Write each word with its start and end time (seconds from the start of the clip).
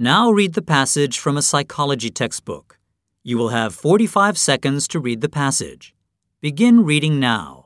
Now 0.00 0.30
read 0.30 0.54
the 0.54 0.62
passage 0.62 1.18
from 1.18 1.36
a 1.36 1.42
psychology 1.42 2.08
textbook. 2.08 2.78
You 3.24 3.36
will 3.36 3.48
have 3.48 3.74
45 3.74 4.38
seconds 4.38 4.86
to 4.88 5.00
read 5.00 5.22
the 5.22 5.28
passage. 5.28 5.92
Begin 6.40 6.84
reading 6.84 7.18
now. 7.18 7.57